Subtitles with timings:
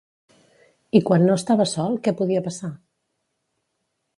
[0.99, 2.73] I quan no estava sol, què podia passar?